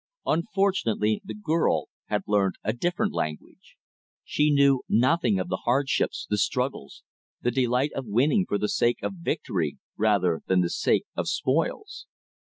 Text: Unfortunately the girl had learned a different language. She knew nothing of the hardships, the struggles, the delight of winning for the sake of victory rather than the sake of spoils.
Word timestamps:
Unfortunately 0.25 1.21
the 1.23 1.35
girl 1.35 1.85
had 2.07 2.23
learned 2.25 2.55
a 2.63 2.73
different 2.73 3.13
language. 3.13 3.77
She 4.23 4.49
knew 4.49 4.81
nothing 4.89 5.39
of 5.39 5.47
the 5.47 5.61
hardships, 5.65 6.25
the 6.27 6.39
struggles, 6.39 7.03
the 7.41 7.51
delight 7.51 7.91
of 7.93 8.07
winning 8.07 8.47
for 8.47 8.57
the 8.57 8.67
sake 8.67 8.97
of 9.03 9.13
victory 9.21 9.77
rather 9.97 10.41
than 10.47 10.61
the 10.61 10.71
sake 10.71 11.05
of 11.15 11.27
spoils. 11.29 12.07